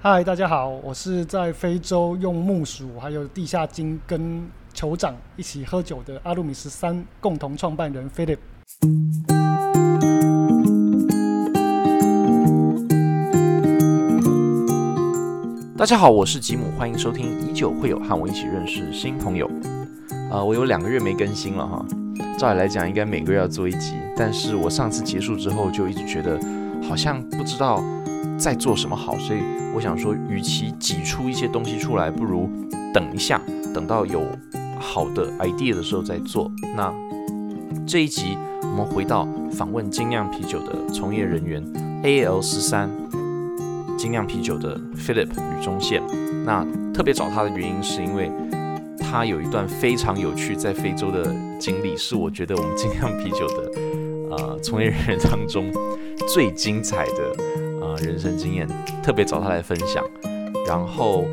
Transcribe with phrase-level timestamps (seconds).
[0.00, 8.38] 嗨，大家好，我是在非洲用木薯还有地下茎跟酋长一起喝酒的阿鲁米十三共同创办人 Philip。
[15.76, 19.50] 大家好，我是吉姆，欢迎收听《依旧会有和我一起认识新朋友》。
[20.32, 21.84] 啊，我有两个月没更新了哈，
[22.38, 26.38] 照理来讲应该每个月要做一集，但是我上次结束之后就一直觉得
[26.88, 27.82] 好像不知道
[28.38, 29.40] 在做什么好，所以
[29.74, 32.48] 我想说，与其挤出一些东西出来，不如
[32.94, 33.40] 等一下，
[33.74, 34.22] 等到有
[34.78, 36.50] 好的 idea 的时候再做。
[36.76, 36.92] 那
[37.86, 41.62] 这一集我们回到访问精酿啤酒的从业人员
[42.04, 42.88] AL 十三。
[43.98, 46.00] 精酿啤酒的 Philip 吕中宪，
[46.46, 48.30] 那特别找他的原因是因为
[48.96, 53.72] 他有一段非常有趣在非洲的经历，是我觉得我们精酿啤酒的
[54.30, 55.66] 呃从业人员当中
[56.32, 57.36] 最精彩的
[57.98, 58.66] 人生经验，
[59.02, 60.04] 特别找他来分享。
[60.66, 61.24] 然后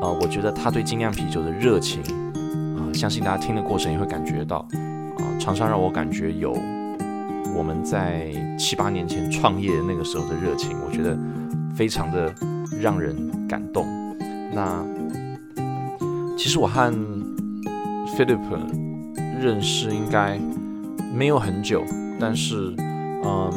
[0.00, 2.02] 呃，我觉得他对精酿啤酒的热情
[2.76, 4.66] 啊，相信大家听的过程也会感觉到
[5.18, 6.52] 啊，常常让我感觉有
[7.54, 11.16] 我们在七八年前创业那个时候的热情，我觉得。
[11.72, 12.34] 非常的
[12.78, 13.16] 让人
[13.48, 13.86] 感动。
[14.52, 14.84] 那
[16.36, 16.92] 其实我和
[18.08, 18.38] Philip
[19.40, 20.38] 认识应该
[21.14, 21.82] 没有很久，
[22.18, 22.74] 但是
[23.24, 23.50] 嗯，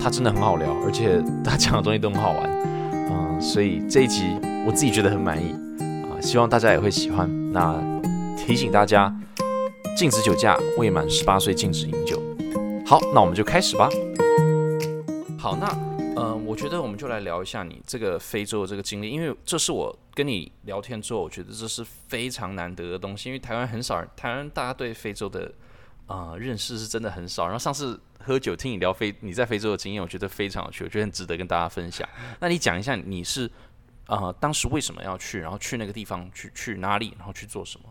[0.00, 2.50] 他真的很好聊，而且他讲的东西都很好玩，
[2.92, 5.52] 嗯，所以这一集我自己觉得很满意
[6.04, 7.28] 啊，希望大家也会喜欢。
[7.52, 7.80] 那
[8.36, 9.14] 提醒大家，
[9.96, 12.22] 禁止酒驾，未满十八岁禁止饮酒。
[12.86, 13.88] 好，那我们就开始吧。
[15.38, 15.68] 好，那。
[16.20, 25.52] 嗯，我觉得我们就来聊一下你这个非洲的这个经历，因为这是我跟你聊天之后，我觉得这是非常难得的东西，因为台湾很少人，台湾大家对非洲的
[26.08, 27.44] 啊认识是真的很少。
[27.44, 32.08] 然后上次喝酒听你聊非你在非洲的经验，我觉得非常有趣，我觉得很值得跟大家分享。
[32.40, 33.48] 那你讲一下你是
[34.06, 37.84] 啊当时为什么要去，然后去那个地方去去哪里，然后去做什么？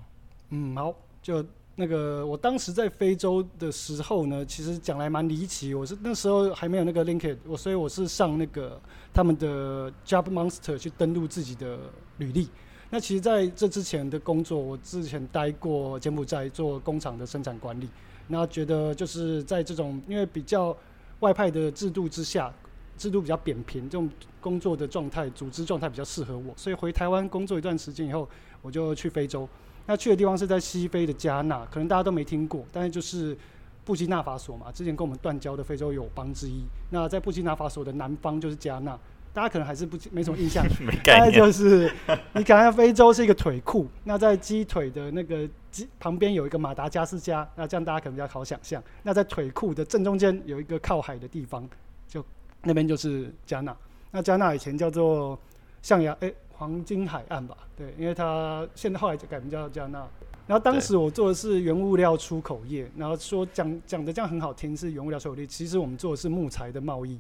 [0.50, 1.46] 嗯，好，就。
[1.80, 5.76] 那个，我当时在非洲的时候呢，其实讲来蛮离奇。
[5.76, 8.82] 我是那时候还没有那个 Linked，我所以我是上那个
[9.14, 11.78] 他们的 Job Monster 去登录自己的
[12.18, 12.50] 履历。
[12.90, 17.88] 那其实在这之前的工作，我之前待过柬埔寨做工厂的生产管理。
[18.28, 20.76] 那觉得就是在这种因为比较
[21.20, 22.54] 外派的制度之下，
[22.98, 24.10] 制度比较扁平，这种
[24.42, 28.28] 工作的状态、组织状态比较适合我，所以回台湾工作一段时间以后，
[28.62, 29.48] 我就去非洲。
[29.86, 33.38] 那去的地方是在西非的加纳，可能大家都没听过，但是就是
[33.86, 36.64] 布基纳法索嘛，之前跟我们断交的非洲友邦之一。
[36.90, 39.00] 那在布基纳法索的南方就是加纳，
[39.38, 40.66] 大家可能还是不没什么印象。
[41.06, 41.94] 大概就是
[42.34, 48.82] 你看下非洲是一个腿库， 那在鸡腿的那个鸡旁边有一个马达加斯加，那这样大家可能比较好想象。
[49.04, 51.70] 那在腿库的正中间有一个靠海的地方，
[52.08, 52.26] 就
[52.64, 53.78] 那边就是加纳。
[54.10, 55.40] 那加纳以前叫做
[55.84, 56.34] 象牙，哎。
[56.60, 60.00] 黄金海岸吧，对，因为它现在后来就改名叫加纳。
[60.48, 67.20] 然后当时我做的是原物料出口业，然后说讲讲的这样很好听是原物料出口业，其实我们做的是木材的贸易。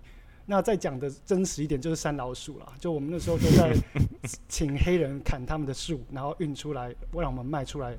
[0.49, 3.75] 那再讲的真实一点就是山老鼠啦，就我们那时候都在
[4.47, 7.97] 请黑人砍他们的树，然后运出来让我们卖出来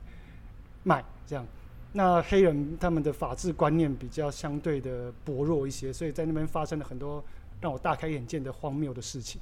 [0.83, 1.47] 卖这样。
[1.93, 7.23] 那黑人他们的法治观念比较相对的薄弱一些，所以在那边发生了很多
[7.61, 9.39] 让我大开眼界的荒谬的事情。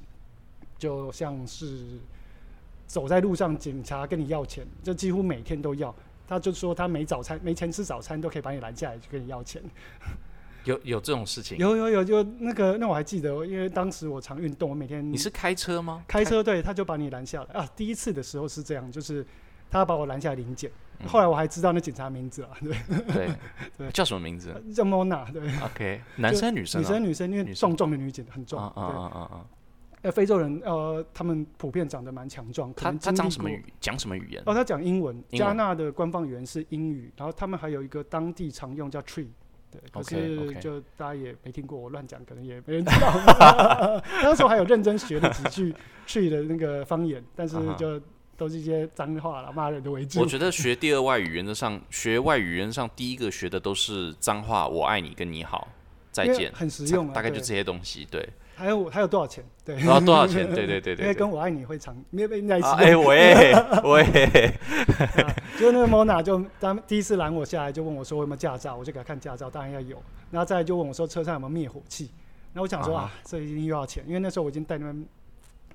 [0.77, 1.99] 就像是
[2.89, 5.95] 走在路上，警察跟你要钱，就几乎每天都要。
[6.29, 9.63] 他就说他没早餐、没钱吃早餐，都可以把你拦下来，就跟你要钱。
[10.67, 11.57] 有有这种事情？
[11.59, 16.05] 有有有，就那个那我还记得，因为当时我常运动，我每天你是开车吗？
[16.07, 17.67] 开车对，他就把你拦下来啊。
[17.75, 19.25] 第一次的时候是这样，就是
[19.71, 20.71] 他把我拦下来临检。
[21.07, 22.75] 后来我还知道那警察名字了，对
[23.07, 23.29] 对
[23.77, 24.51] 对，叫什么名字？
[24.75, 25.43] 叫 Mona，对。
[25.63, 26.81] OK，男生女生？
[26.81, 28.67] 女生女生，因为壮壮的女警很壮。
[28.67, 29.47] 啊啊啊啊！
[30.03, 32.73] 呃，非洲人呃，他们普遍长得蛮强壮。
[32.75, 33.63] 他他讲什么语？
[33.81, 34.43] 讲什么语言？
[34.47, 35.23] 哦，他讲英文。
[35.31, 39.29] 加纳的官方语言是英语，然后他们还有一个当地常用叫 tree，
[39.77, 44.03] 对，可是就大家也没听过，我乱讲，可能也没人知道。
[44.23, 45.75] 那时候还有认真学了几句
[46.07, 48.01] tree 的那个方言，但是就
[48.37, 50.21] 都是一些脏话了，骂人的为主。
[50.21, 55.69] 我觉得学第二外语原则上，学外语原则上第一个学的都是脏话，我爱你跟你好，
[56.13, 58.29] 再见，很实用，大概就这些东西，对。
[58.57, 59.45] 还有还有多少钱？
[59.63, 60.47] 对，然后多少钱？
[60.53, 61.05] 对对对对。
[61.05, 62.69] 因为跟我爱你会长， 没有被在一起。
[62.69, 63.53] 哎，我也
[63.85, 64.59] 我也。
[65.61, 70.03] 就那个 Mona 就当第一次拦我下来，就问我说有没有驾照，我就给他看驾照，当然要有。
[70.31, 72.11] 然后再就问我说车上有没有灭火器。
[72.55, 75.07] 那我想说啊，这一定又要钱，因为那时候我已经带他们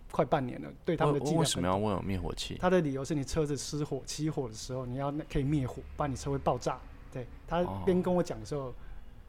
[0.10, 2.58] 快半年了，对他们的技为什么要问我灭火器？
[2.60, 6.80] 他的理由是你车子失火起火的时候，你要可以灭火，不然你车会爆炸。
[7.14, 8.74] 对他边跟我讲的时候。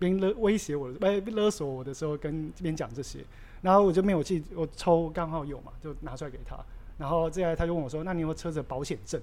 [0.03, 3.25] 边勒威胁我，哎，勒索我的时候，跟这边讲这些，
[3.61, 6.57] 然后我就灭火器我抽刚好有嘛，就拿出来给他。
[6.99, 9.21] 然后接下来他就问我说：“那你有没有车子保险证？”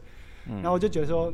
[0.47, 1.33] 然后我就觉得说。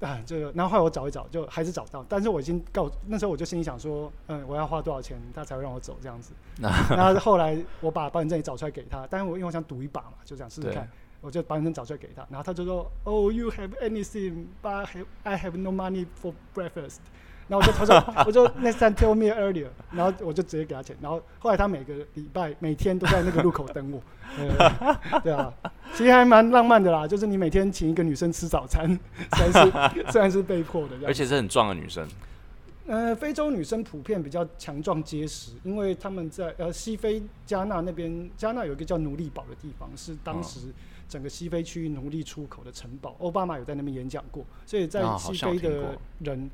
[0.00, 6.34] 啊，这个，然后后来我找一找，就还是找到，但是我已经告那时候我就心里想说，嗯，我要花多少钱，他才会让我走这样子。
[6.60, 10.86] 然后后来我把保险证也找出来给他，但是我因为我想赌一把嘛，就这样试试看，
[11.22, 14.86] 我就保险证找出来给他，然后他就说，Oh, you have anything, but
[15.22, 16.98] I have no money for breakfast.
[17.46, 24.00] 然后我就他说， 我就 next time tell me earlier，然后我就直接给他钱，然后后来他每个礼拜每天都在那个路口等我，
[25.22, 25.52] 对啊，
[25.92, 28.98] 其实还蛮浪漫的啦，就是你每天请一个女生吃早餐，
[29.36, 32.08] 虽然是虽然是被迫的，而且是很壮的女生。
[32.86, 40.60] 呃，非洲女生普遍比较强壮结实，因为他们在呃西非加纳那边，加纳有一个叫奴隶堡的地方，是当时
[41.08, 46.50] 整个西非区域奴隶出口的城堡，奥巴马有在那边演讲过，所以在西非的人。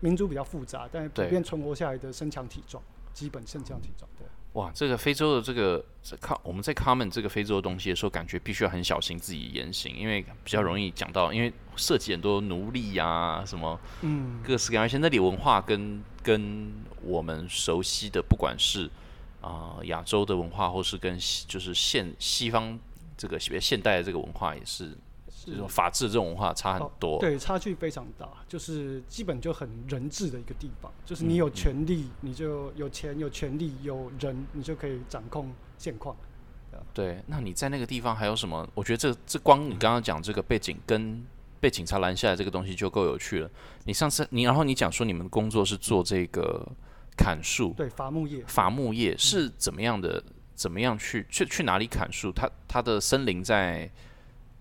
[0.00, 2.82] 民族比较复杂，但普遍存活下来的身强体壮，
[3.12, 4.10] 基本身强体壮。
[4.18, 5.84] 对，哇，这个非洲的这个
[6.20, 18.90] 看我们在 comment 这个非洲的东西的时候，感觉必须要很小心自己言行，因为比较容易讲到，因为涉及很多奴隶呀，什么，嗯，各式各样，而且那里文化跟跟我们熟悉的，不管是
[19.40, 22.78] 啊亚洲的文化，或是跟就是现西方
[23.16, 24.96] 这个现代的这个文化也是。
[25.44, 36.16] 这种法治这种文化差很多，对，差距非常大，就是基本就很人治的一个地方，就是你有权利，你就有钱，有权利，有人，你就可以掌控现况。
[36.94, 38.68] 对，那你在那个地方还有什么？
[38.74, 41.24] 我觉得这这光你刚刚讲这个背景跟
[41.60, 43.50] 被警察拦下来这个东西就够有趣了。
[43.84, 46.66] 你上次你然后你讲说你们工作是做这个
[47.16, 50.22] 砍树，对，伐木业，伐木业是怎么样的？
[50.54, 52.30] 怎么样去去去哪里砍树？
[52.30, 53.90] 它它的森林在。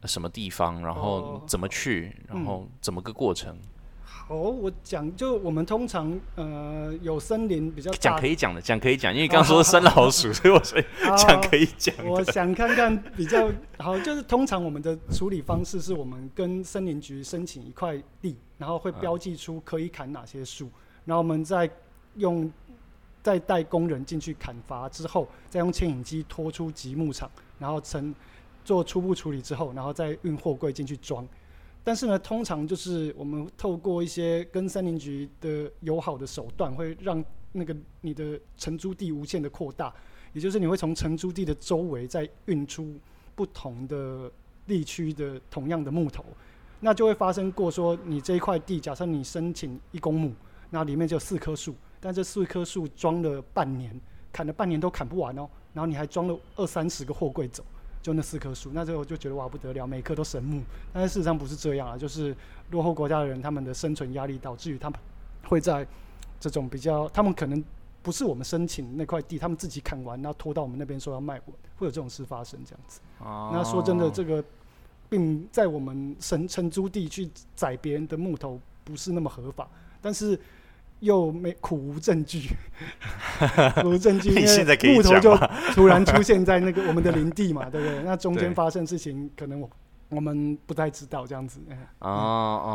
[0.07, 3.57] 什么地方，然后怎么去，然后怎么个过程？
[4.03, 10.81] 好，我讲就我们通常呃有森林比较讲可以讲的，讲可以讲，因为刚刚说生老鼠， 所以我说
[11.17, 11.93] 讲可以讲。
[12.05, 13.49] 我想看看比较
[13.79, 20.69] 好，就是通常我们的处理方式是我们跟森林局申请一块地，然后会标记出可以砍哪些树，
[21.03, 21.69] 然后我们再
[22.15, 22.49] 用
[23.21, 28.13] 再带工人进去砍伐之后，再用牵引机拖出集木场，然后成。
[28.63, 31.27] 做初步处理之后，然后再运货柜进去装。
[31.83, 39.93] 但是呢，通常就是我们透过一些跟森林局的友好的手段，会让那个你的承租地无限的扩大。
[40.33, 42.95] 也就是你会从承租地的周围再运出
[43.35, 44.31] 不同的
[44.65, 46.23] 地区的同样的木头，
[46.79, 50.33] 那就会发生过说，你这一块地，假设你申请一公亩，
[50.69, 53.99] 那里面就四棵树，但这四棵树装了半年，
[54.31, 57.65] 砍了半年都砍不完哦，然后你还装了二三十个货柜走。
[58.01, 60.61] 就那四棵树，那时候就觉得哇不得了，每棵都神木。
[60.91, 62.35] 但是事实上不是这样啊，就是
[62.71, 64.99] 落后国家的人他们的生存压力导致于他们
[65.43, 65.85] 会在
[66.39, 67.63] 这种比较，他们可能
[68.01, 72.99] 不是我们申请那块地，他们自己砍完，然后拖到我们那边说要卖我，会有这种事发生这样子。
[73.19, 74.43] 那说真的，这个
[75.09, 79.69] 并在我们承承租地去宰别人的木头不是那么合法，
[80.01, 80.39] 但是。
[81.01, 82.49] 又没苦无证据，
[83.81, 85.35] 苦无证据， 因为木头就
[85.73, 88.01] 突然出现在那个我们的林地嘛，对不对？
[88.05, 89.69] 那中间发生事情，可能我
[90.09, 91.59] 我们不太知道这样子。
[91.99, 92.69] 哦哦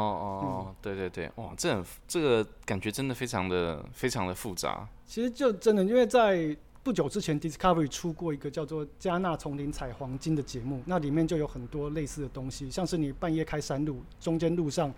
[0.66, 4.88] 哦，对对对，哇，这很这个感觉真的非常的非常的复杂。
[5.06, 14.92] 其实就真的，因为在不久之前，Discovery 出过一个叫做《加纳丛林采黄金》的节目，那里面就有很多类似的东西，像是你半夜开山路，中间路上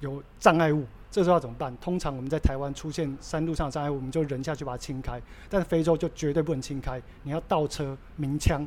[0.00, 0.86] 有障碍物。
[1.10, 1.76] 这时候要怎么办？
[1.78, 5.20] 通常我们在台湾出现山路上障碍物，我们就人下去把它清开。
[5.48, 8.66] 但是非洲就绝对不能清开，你要倒车鸣枪，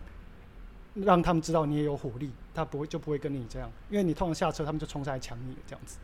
[0.93, 5.97] 让他们知道你也有火力，他不会就不会跟你这样，因为你通常下车，他们就冲上来抢你这样子。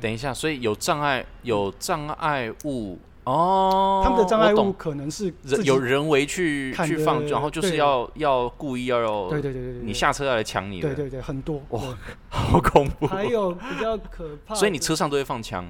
[0.00, 2.98] 等一下，所以有障碍有障碍物。
[3.26, 11.82] 哦，他们的障碍物可能是有人为去去放，然后就是要要故意要要，对对对对，你下车要来抢你的，对对对，很多哇，
[12.28, 13.06] 好恐怖。
[13.08, 15.66] 还有比较可怕，所以你车上都会放枪？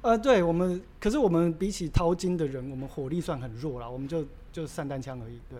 [0.00, 5.58] 呃，对我们，可是我们比起淘金的人，我们火力算很弱了，我们就就散弹枪而已，对，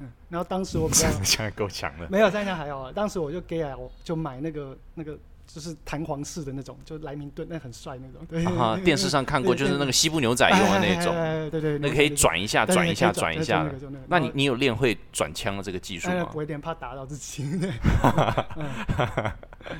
[0.00, 0.10] 嗯。
[0.28, 2.92] 然后当时我比较 枪够强了，没有散弹枪还好啊。
[2.92, 5.16] 当时我就给啊，我就买那个那个。
[5.52, 8.24] 就是弹簧式的那种，就莱明顿那很帅那种。
[8.28, 11.14] 对啊， 电视上看过，就是那个西部牛仔用的那种。
[11.50, 13.68] 对对，那可以转一下，转一下，转一下。
[14.06, 16.24] 那你你有练会转枪的这个技术吗？
[16.26, 17.44] 不会练，怕打到自己。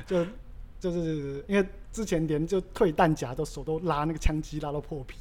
[0.05, 0.25] 就
[0.79, 5.17] 就是因为之前连就退弹夹都手都拉那个枪机拉到破皮。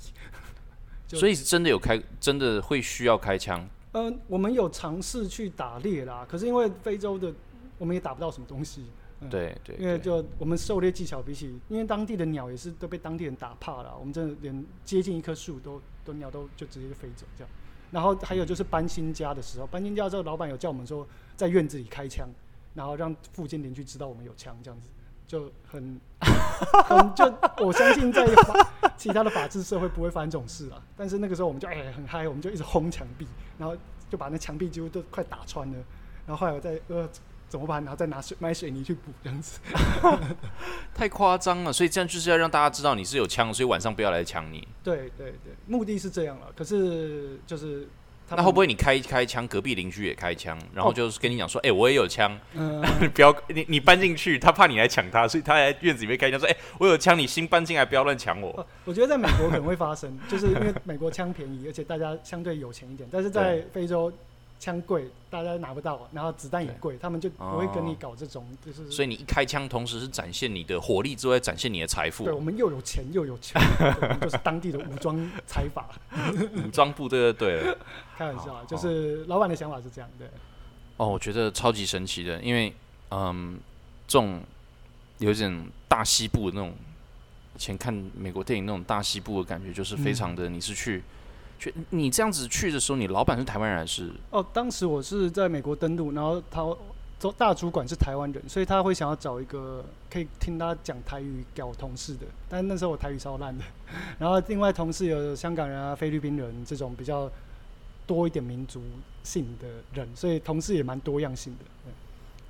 [1.09, 3.69] 所以是真的有开，真的会需要开枪。
[3.93, 7.33] 嗯，我们有尝试去打猎啦，可是因为非洲的，
[7.79, 8.85] 我们也打不到什么东西。
[9.29, 17.51] 对对，因为就我们狩猎技巧比起，因为当地的鸟也是都被当地人打怕了，我们真的连接近一棵树都都鸟都就直接就飞走这样。
[17.91, 22.29] 然后还有就是搬新家的时候，搬新家之后，老板有叫我们说在院子里开枪，
[22.73, 24.89] 然后让附近邻居知道我们有枪，这样子
[25.27, 26.01] 就很
[26.87, 27.25] 很就
[27.65, 30.81] 我相信在法其他的法治社会不会发生这种事啊。
[30.97, 33.27] 但是那个时候我们就哎、很嗨，我们就一直轰墙壁，
[33.59, 33.77] 然后
[34.09, 35.79] 就把那墙壁几乎都快打穿了。
[36.27, 37.09] 然后后来我在呃
[37.51, 37.83] 怎么办？
[37.83, 39.59] 然后再拿水买水泥去补这样子。
[40.95, 44.67] 太夸张了，所以这样就是要让大家知道你是有枪，所以晚上不要来抢你。
[44.85, 46.47] 对对对，目的是这样了。
[46.57, 47.89] 可是就是
[48.29, 52.39] 他那会不会你开一开枪，隔壁邻居也开枪，然后就是跟你讲说，哎、我也有枪，
[53.13, 58.51] 不要你你搬进去，他怕你来抢他，所以他在院子里面开枪说，哎、我有枪，你新搬进来不要乱抢我。
[58.51, 63.09] 哦我觉得在美国可能会发生，就是因为美国枪便宜，而且大家相对有钱一点。
[63.11, 64.13] 但是在 非洲，
[64.61, 73.61] 枪贵，大家拿不到，然后子弹也贵，他们就不会跟你搞这种，就是所以你一开枪，同时是展现你的火力之外，展现你的财富对，我们又有钱又有枪，
[74.03, 75.89] 我们就是当地的武装财阀。
[76.63, 77.79] 武装部队就对了。
[78.19, 80.29] 开玩笑啊，就是老板的想法是这样，对。
[80.99, 82.71] 哦，我觉得超级神奇的，因为
[83.11, 83.59] 嗯，
[84.07, 84.43] 这种
[85.17, 86.75] 有一点大西部的那种，
[87.57, 91.03] 以前看美国电影那种大西部的感觉，就是非常的，你是去
[91.61, 94.11] 去你这样子去的时候，你老板是台湾人还是？
[94.31, 96.65] 哦，当时我是在美国登陆，然后他
[97.19, 102.25] 周大主管是台湾人，所以他会想要找一个可以听他讲台语给我同事的。
[102.49, 103.63] 但那时候我台语超烂的，
[104.19, 107.31] 然后另外同事有香港人啊、菲律宾人这种比较
[108.07, 108.81] 多一点民族
[109.23, 111.65] 性的人，所以同事也蛮多样性的。
[111.85, 111.93] 对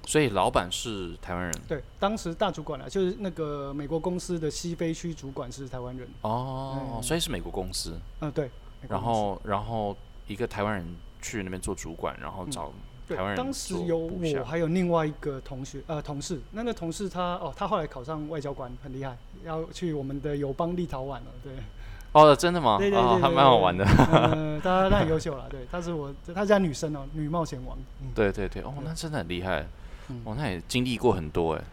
[0.06, 6.08] 所以老板是台湾人对，当时大主管啊，就是那个美国公司的西非区主管是台湾人。
[6.22, 8.48] 哦，嗯所以是美国公司，嗯、对。
[8.88, 9.96] 然后然后
[10.26, 12.72] 一个台湾人去那边做主管，然后找
[13.08, 21.52] 台湾人当时有我，还有另外一个同学呃同事，那个同事他哦，他后来考上外交官，很厉害，要去我们的友邦立陶宛了，对，
[22.12, 22.78] 哦，真的吗？
[22.78, 23.84] 对对哦，还对对蛮好玩的。
[24.10, 29.66] 呃，他他很优秀了，对，他是我，他家女生哦，女冒险王，嗯，对对对，哦，那真的很厉害，
[30.08, 30.20] 嗯。
[30.24, 31.64] 哦，那也经历过很多哎。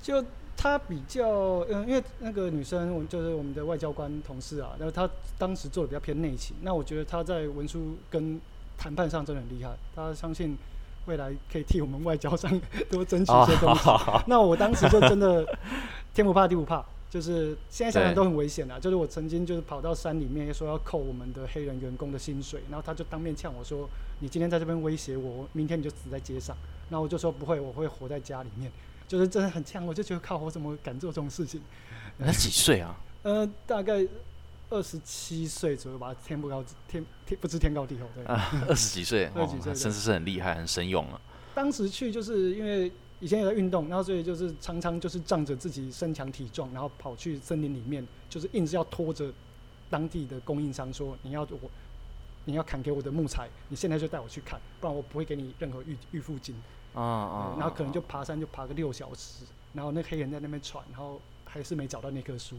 [0.00, 0.22] 就
[0.64, 5.06] 他比较，嗯、因为那个女生，我就是我们的外交官同事啊，然后她
[5.36, 8.40] 当时做的比较偏内勤，那我觉得她在文书跟
[8.78, 10.56] 谈判上真的很厉害，她相信
[11.04, 12.50] 未来可以替我们外交上
[12.90, 13.90] 多争取一些东西。
[14.26, 15.46] 那我当时就真的
[16.14, 18.80] 天不怕地不怕， 就是现在想想都很危险啊。
[18.80, 23.86] 就是我曾经就是跑到山里面说要扣我们的黑人员工的薪水，然后他就当面呛我说
[24.20, 26.56] ：“你今天在这边威胁我，明天你就死在街上。”
[26.88, 28.72] 然后我就说：“不会，我会活在家里面。”
[29.06, 31.60] 就是真的很呛，我就觉得靠，我怎么敢做这种事情？
[32.18, 32.96] 那几岁啊？
[33.22, 34.06] 呃，大概
[34.70, 38.06] 二十七岁左右吧，天不高天天不知天高地厚。
[38.14, 41.20] 对啊，二十几岁，哦 二十几岁那真的是很厉害，很神勇啊。
[41.54, 49.32] 当时去就是因为以前有在运动，然后所以就是常常就是仗着自己身强体壮，然后跑去森林里面，就是硬是要拖着
[49.90, 51.70] 当地的供应商说你要我。
[52.46, 56.54] 你要砍给我的木材，你现在就带我去砍，不然我不会给你任何预预付金。
[56.94, 62.56] 啊啊对，然后可能就爬山就爬个六小时，然后那黑人在那边喘，然后还是没找到那棵树。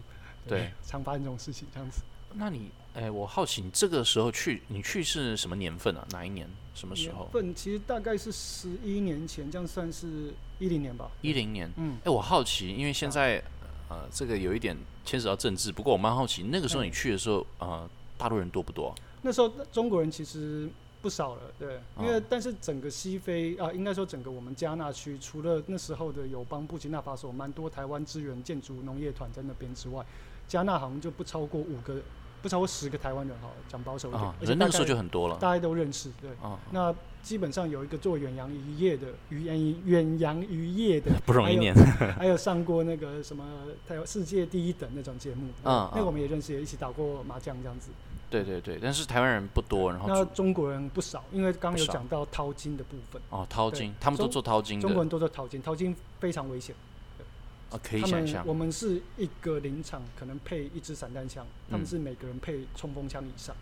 [0.48, 2.02] 对， 常发生这种事情，这样子。
[2.38, 6.06] 那你，哎，我好奇，你这个时候去，你去是什么年份啊？
[6.12, 6.48] 哪一年？
[6.74, 7.32] 什么时候年？
[7.32, 11.10] 份其实大概是十一年前，这样算是一零年吧。
[11.22, 11.72] 一零年。
[11.78, 13.42] 嗯，哎，我好奇，因为现在
[13.88, 14.76] 呃，这个有一点
[15.06, 18.96] 牵扯到政治，不过我蛮好奇，那个时候嗯你去的时候，呃，大陆人多不多啊？
[19.22, 20.70] 那时候中国人其实
[21.06, 30.04] 不少了，对，因为哦但是整个西非啊，应该说整个我们加纳区，除了那时候的友邦布吉纳法索蛮多台湾支援建筑农业团在那边之外，
[30.48, 31.98] 加纳好像就不超过五个，
[32.42, 35.38] 不超过十个台湾人哈，讲保守一点，啊，而且人那个时候就很多了。
[35.38, 36.32] 大家都认识，对。
[36.42, 41.72] 啊，那基本上有一个做远洋渔业的远远洋渔业的， 不容易念。
[42.18, 43.46] 还有上过那个什么
[43.88, 47.92] 台湾世界第一等那种节目，嗯嗯那个我们也认识，也一起打过麻将这样子。
[48.30, 56.76] 对对对，但是台湾人不多，然后那中国人不少，因为刚刚有讲到淘金的部分，哦淘金，他们都做淘金的，中国人都做淘金，淘金非常危险。
[57.72, 58.54] 啊，可以想象我。
[58.54, 63.56] 们是一个林场可能配一支散弹枪，他们嗯是每个人配冲锋枪以上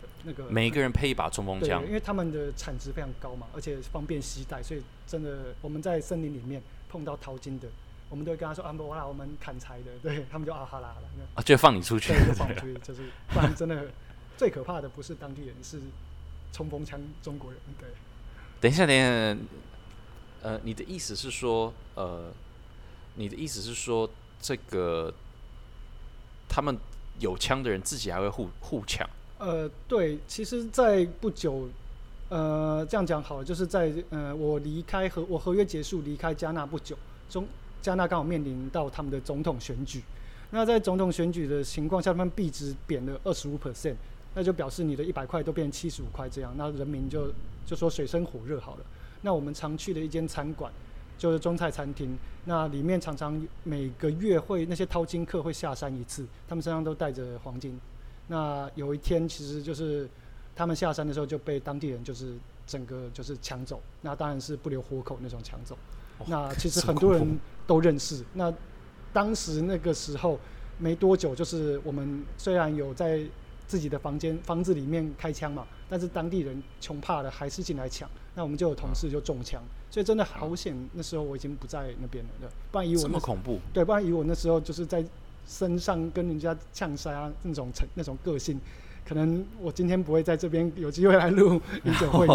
[0.00, 0.44] 的那个。
[0.48, 7.68] 每一个人配一把冲锋对，枪因，为他们的产值非常高嘛，而且方便携带，所以真的我们在森林里面碰到淘金的，
[8.10, 12.12] 我们都会跟他说啊，不啦，我们砍柴的，对他们就啊哈啦好了，啊，就放你出去。
[12.12, 13.86] 对，就放出去，就是不然真的
[14.36, 15.80] 最可怕的不是当地人，是
[16.52, 17.88] 冲锋枪中国人，对。
[18.60, 19.38] 等一下，等一下，
[20.42, 22.32] 呃，你的意思是说，呃，
[23.14, 25.14] 你的意思是说，这个
[26.48, 26.76] 他们
[27.20, 29.08] 有枪的人自己还会互互抢？
[29.38, 31.68] 呃，对，其实，在不久，
[32.28, 36.94] 呃，这样讲好了，就是在呃，我离开合我合约结束离开加纳不久，
[37.30, 37.46] 中
[37.80, 40.02] 加纳刚好面临到他们的总统选举。
[40.50, 43.94] 那在总统选举的情况下，他们币值贬了二十五 percent，
[44.34, 47.32] 那就表示你的一百块都变成七十五块这样，那人民就
[47.64, 48.84] 就说水深火热好了。
[49.22, 50.72] 那我们常去的一间餐馆
[51.16, 57.78] 就是中菜餐厅，那里面常常每个月会那些淘金客会下山一次，他们身上都带着黄金。
[58.26, 60.08] 那有一天其实就是
[60.56, 62.34] 他们下山的时候就被当地人就是
[62.66, 65.76] 整个就是抢走，那当然是不留活口那种抢走。
[66.26, 68.24] 那其实很多人都认识。
[68.34, 68.52] 那
[69.12, 70.38] 当时那个时候
[70.78, 73.20] 没多久，就是我们虽然有在
[73.66, 78.08] 自己的房间房子里面开枪嘛，但是当地人穷怕了还是进来抢。
[78.34, 79.60] 那我们就有同事就中枪，
[79.90, 80.76] 所以真的好险。
[80.92, 85.04] 那时候我已经不在那边了，对，不然以我那么恐怖，对，不然以我那时候就是在
[85.46, 88.60] 身上跟人家呛杀那种成那种个性，
[89.04, 92.26] 可能我今天不会在这边有机会来录 饮酒会。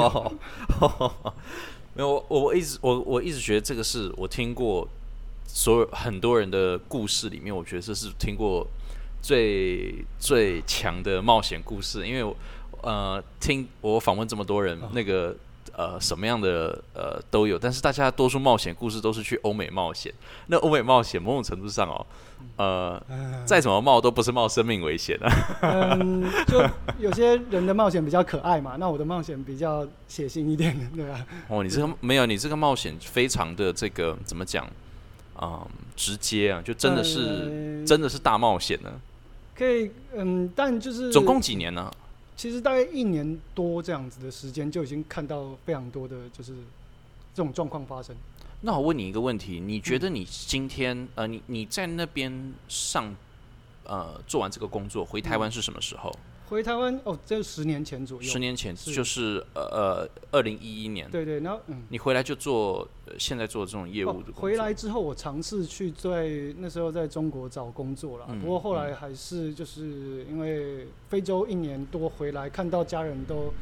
[1.95, 4.87] 没有，我我一直我我一直觉得这个是我听过
[5.47, 8.67] 所有很多人的故事里面，我觉得这是听过
[9.21, 12.05] 最最强的冒险故事。
[12.05, 12.35] 因为
[12.81, 15.35] 呃，听我访问这么多人，那个
[15.77, 20.13] 呃什么样的呃都有，但是大家多数冒险故事都是去欧美冒险。
[20.48, 22.05] 那欧美冒险某种程度上哦。
[22.58, 23.01] 呃，
[23.46, 25.27] 再怎么冒都不是冒生命危险的。
[25.62, 26.63] 嗯，就
[27.00, 31.25] 有些人的冒险比较可爱嘛，那我的冒险比较血腥一点，对吧？
[31.48, 34.70] 哦，你这个没有，你这个冒险非常的这个怎么讲
[35.36, 35.65] 啊？
[35.96, 38.91] 直接啊，就真的是真的是大冒险呢。
[39.58, 41.91] 可以，嗯，但就是总共几年呢？
[42.37, 46.53] 其实大概一年多这样子的时间，就已经看到非常多的就是
[47.33, 48.15] 这种状况发生。
[48.61, 53.15] 那我问你一个问题，你觉得你今天呃，你你在那边上
[53.83, 56.11] 呃做完这个工作回台湾是什么时候？
[56.47, 58.27] 回台湾哦，这十年前左右。
[58.27, 61.09] 十年前就是呃呃二零一一年。
[61.09, 62.87] 对对，然后嗯，你回来就做
[63.17, 64.31] 现在做这种业务的。
[64.33, 73.53] 回来之后，我尝试去在那时候在中国找工作了，不过后来还是就是因为非洲一年多回来，看到家人都。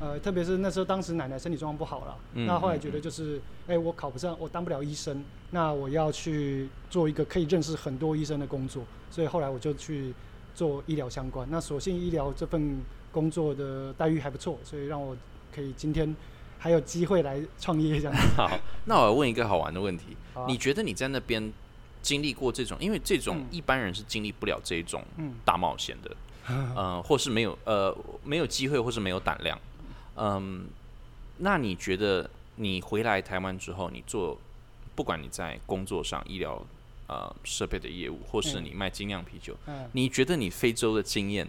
[0.00, 5.22] 呃，特别是那时候，当时奶奶身体状况不好了，那后来觉得就是，哎，我考不上，我当不了医生，
[5.52, 10.12] 那我要去做一个可以认识很多医生的工作，所以后来我就去
[10.54, 11.46] 做医疗相关。
[11.50, 15.16] 那所幸医疗这份工作的待遇还不错，所以让我
[15.54, 16.14] 可以今天
[16.58, 18.16] 还有机会来创业这样。
[18.36, 18.50] 好，
[18.84, 21.52] 那我问一个好玩的问题，你觉得你在那边
[22.00, 25.04] 经历过这种，因为这种一般人是经历不了这种
[25.44, 26.16] 大冒险的，
[26.76, 29.58] 呃，或是没有呃没有机会，或是没有胆量。
[30.16, 30.66] 嗯，
[31.38, 34.38] 那你觉得你回来台湾之后，你做
[34.94, 36.62] 不管你在工作上、医疗
[37.12, 39.54] 呃设备的业务，或是你卖精酿啤酒，
[39.92, 41.46] 你觉得你非洲的经验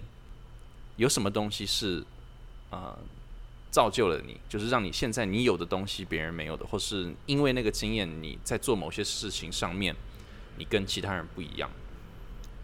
[0.97, 2.03] 有什么东西是
[2.69, 2.97] 呃
[3.71, 9.95] 造就了你，就是让你现在你有的东西别人没有的，或是因为那个经验你在做某些事情上面，
[10.57, 11.71] 你跟其他人不一样，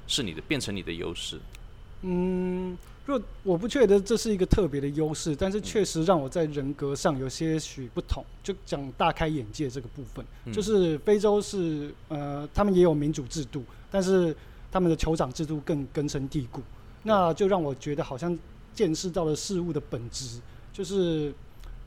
[0.06, 1.40] 是你的变成你的优势？
[2.02, 2.78] 嗯。
[3.06, 8.24] 若我不觉得这是一个特别的优势，但是确实让我在人格上有些许不同。
[8.44, 14.36] 就讲大开眼界这个部分，就是非洲是呃，他们也有民主制度，但是
[14.72, 16.62] 他们的酋长制度更根深蒂固。
[17.02, 18.38] 那就让我觉得好像
[18.76, 20.40] 见识到了事物的本质，
[20.72, 21.34] 就是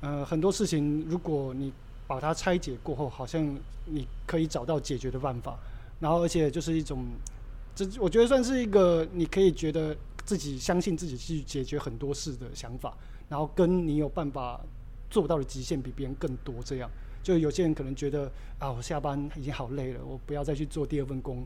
[0.00, 1.72] 呃很多事情，如果你
[2.08, 5.56] 把它拆解过后，好像你可以找到解决的办法。
[6.00, 7.06] 然后而且就是一种，
[7.74, 9.96] 这我觉得算是一个你可以觉得。
[10.24, 12.96] 自己相信自己去解决很多事的想法，
[13.28, 14.60] 然后跟你有办法
[15.10, 16.88] 做到的极限比别人更多，这样
[17.24, 18.30] 就有些人可能觉得
[18.60, 21.44] 啊，我下班已经好累了，我不要再去做第二份工。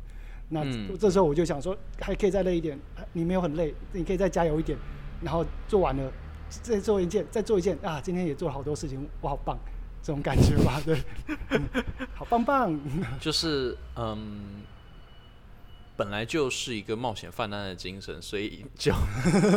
[0.51, 0.63] 那
[0.99, 2.79] 这时候我就想说，还可以再累一点，
[3.15, 4.79] 你没有很累，你可以再加油一点，
[5.23, 6.13] 然后做完了
[6.63, 9.59] 再做一件，再做一件啊，今天也做了好多事情，我好棒，
[10.03, 11.01] 这种感觉吧，对，
[12.13, 12.79] 好棒棒，
[13.19, 14.61] 就是嗯。
[15.97, 18.93] 本来就是一个冒险泛滥的精神，所以就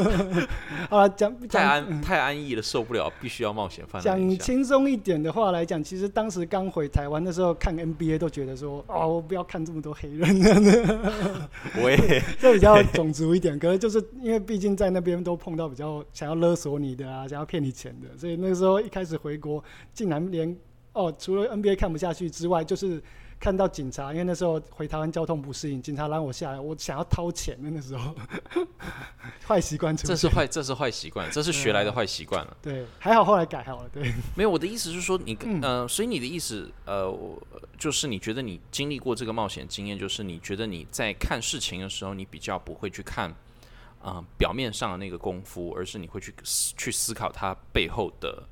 [0.89, 4.03] 啊讲太安太安逸了，受不了，必须要冒险泛滥。
[4.03, 10.29] 讲轻松一点的话来讲，其实当时刚回台湾的时候看 NBA 都觉得说，哦，我不要看这么多黑人。
[11.81, 19.61] 我也 这比较种族一点，可是就是因为毕竟在那边都碰到比较想要勒索你的啊，想要骗你钱的，所以那个时候一开始回国，
[19.93, 20.55] 竟然连
[20.93, 23.01] 哦，除了 NBA 看不下去之外，就是。
[23.39, 28.13] 看到警察，因为那时候回台湾交通不适应，警察拦我下来，我想要掏钱的那时候，
[29.47, 29.95] 坏习惯。
[29.95, 32.57] 这是坏，这是坏习惯，这是学来的坏习惯了。
[32.61, 33.89] 对，还好后来改好了。
[33.93, 37.17] 对，没有我的意思是说，你呃，所以你的意思呃，
[37.77, 43.33] 就是你觉得你经历过这个冒险经验，就是你觉得你在看事情的时候，你比较不会去看
[44.01, 48.43] 啊表面上的那个功夫，而是你会去去思考它背后的。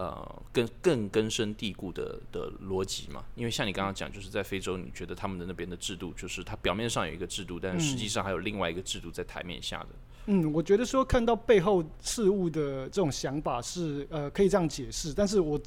[0.00, 3.22] 呃更更根深蒂固的的逻辑嘛。
[3.34, 9.88] 因为像你刚刚讲，就是在非洲，你觉得他们的那边的制度，就是它表面上有一个制度，但是实际上还有另外一个制度在台面下的。
[10.26, 15.60] 嗯，我觉得说看到背后事物的这种想法是呃可以这样解释，但是我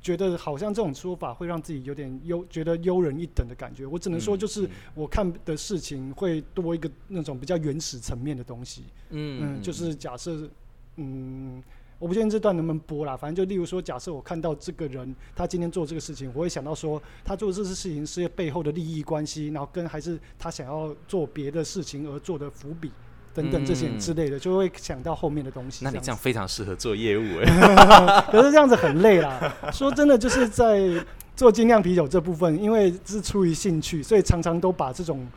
[0.00, 3.84] 觉得好像这种说法会让自己有点优，觉得优人一等的感觉。
[3.84, 8.84] 我只能说就是我看的事情会多一个那种比较原始层面的东西。
[9.10, 10.48] 嗯嗯，就是假设
[10.96, 11.62] 嗯，
[11.98, 22.90] 我不确定这段能不能播啦，反正就例如说，假设我看到这个人他今天做这个事情，我会想到说他做这些事情是背后的利益关系，然后跟还是他想要做别的事情而做的伏笔。
[23.34, 25.84] 等等这些之类的，就会想到后面的东西。
[25.84, 28.22] 那你这样非常适合做业务哎。
[28.32, 29.54] 可是这样子很累啦。
[29.70, 30.88] 说真的，就是在
[31.36, 35.28] 做精酿啤酒这部分，因为是出于兴趣，所以常常都把这种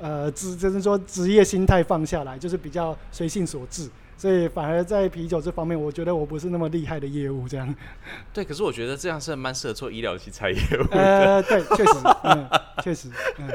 [0.00, 3.90] 呃职，就是说职业心态放下来，就是比较随性所致。
[4.18, 7.74] 所以反而在啤酒这方面，我觉得我不是那么厉害的业务这样。
[8.34, 10.86] 对，可是我觉得这样是蛮适合做医疗器材业务。
[10.90, 12.48] 呃， 对，确实，嗯，
[12.82, 13.48] 确实，嗯，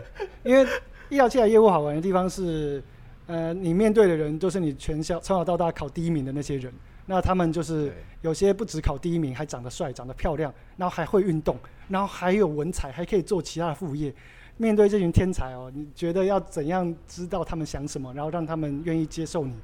[0.43, 0.65] 因为
[1.10, 2.82] 医疗器材业务好玩的地方是。
[3.26, 6.69] 呃，你面对的人都是你全校从小到大考第一名的那些人，
[7.06, 14.13] 那他们就是有些不止考第一名，还长得帅、长得漂亮，然后还会运动，然后还有文采，还可以做其他的副业。
[14.58, 19.56] 面对这群天才哦，你觉得要怎样知道他们想什么，然后让他们愿意接受你？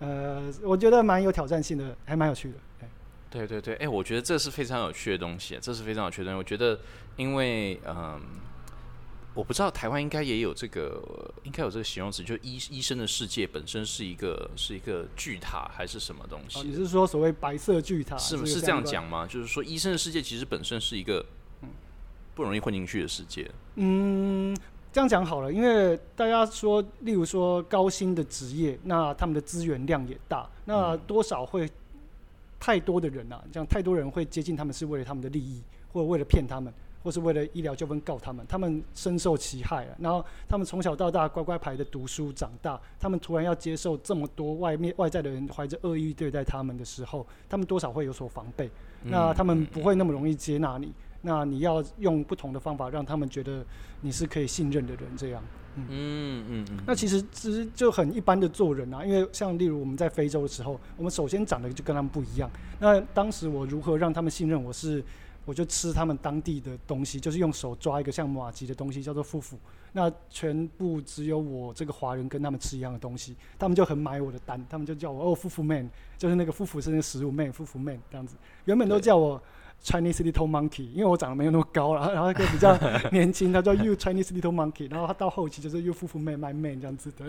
[0.00, 2.88] 呃，我觉得蛮有挑战性的，还蛮有趣的。
[3.30, 6.26] 对对对，哎，我觉得这是非常有趣的东西，这是非常有趣的。
[6.26, 6.38] 东西。
[6.38, 6.78] 我觉得，
[7.16, 8.20] 因为嗯。
[9.34, 10.98] 我不知道台湾应该也有这个，
[11.42, 16.62] 应该有这个形容词，就医医生的世界本身是一个是一个巨塔还是什么东西？
[16.62, 18.16] 你是说所谓白色巨塔？
[18.16, 19.26] 是是这样讲吗？
[19.26, 21.22] 就是说医生的世界其实本身是一个
[22.34, 23.46] 不容易混进去的世界。
[23.74, 24.56] 嗯，
[24.96, 31.70] 这样讲好了，因为大家说，例如说高薪的职业，那他们的资源量也大，那多少会
[32.58, 35.60] 太多的人啊，这样太多人会接近他们，是为了他们的利益，
[35.92, 36.72] 或者为了骗他们。
[37.04, 39.96] 或是为了医疗纠纷告他们，他们深受其害了。
[40.00, 48.68] 然后他们从小到大乖乖牌的读书长大，他们突然要接受这么多外面外在的人怀着恶意对待他们的时候，他们多少会有所防备。
[49.04, 50.92] 那他们不会那么容易接纳你。
[51.22, 53.64] 那你要用不同的方法让他们觉得
[54.00, 55.04] 你是可以信任的人。
[55.16, 55.42] 这样，
[55.76, 56.78] 嗯嗯嗯。
[56.86, 62.50] 那其实其实就很一般的做人啊，因为像例如我们在非洲的时候，我们首先长得就跟他们不一样。
[62.78, 65.02] 那当时我如何让他们信任我是？
[65.44, 69.56] 我就吃他们当地的东西，就是用手抓一个像马吉的东西，叫做夫妇。
[69.92, 78.34] 那全部只有我这个华人跟他们吃一样的东西，他们就很买我的单，他们就叫我哦夫妇 man，就是那个夫妇是那个食物 man，夫妇 man 这样子。
[78.64, 79.40] 原本都叫我
[79.82, 82.76] Chinese little monkey，因为我长得没有那么高了，然后一个比较
[83.12, 87.26] 年轻，他叫 You Chinese little monkey，然后他到后期就是 You 夫妇 man my man 这样子对。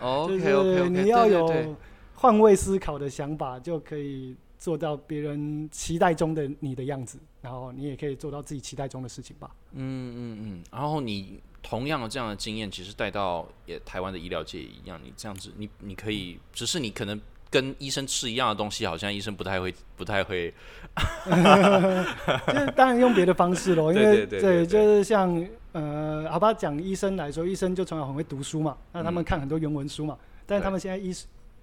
[0.00, 1.76] OK OK 你要有
[2.14, 4.36] 换位思考的想法，就可以。
[4.58, 9.50] 做到别人期待中的你的样子，然后你也可以做到自己期待中的事情吧。
[9.72, 10.62] 嗯嗯嗯。
[10.72, 14.98] 然后你同样的这样的经验，其实带到也台湾的医疗界也一样。
[15.04, 20.52] 你这样子，你你可以，只是你可能跟医生吃一样的东西，好像医生不太会，不太会。
[21.26, 31.14] 就是当然用别的方式喽， 因为对，就是像呃，好吧，讲医生来说，医生就从小很会读书嘛，那他们看很多原文书嘛，但是他们现在医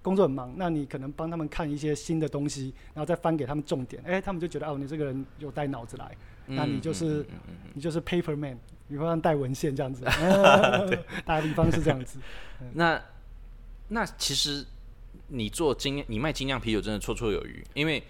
[0.02, 6.16] 工作很忙，那你可能帮他们看一些新的东西，然后再翻给他们重点，哎，他们就觉得哦，你这个人有带脑子来，
[6.46, 7.26] 那你就是
[7.72, 8.56] 你就是 paper man，
[8.88, 10.04] 比方带文献这样子，
[11.24, 12.18] 打个比方是这样子。
[12.74, 13.00] 那
[13.88, 14.64] 那其实
[15.28, 18.02] 你做精你卖精酿啤酒真的绰绰有余，因为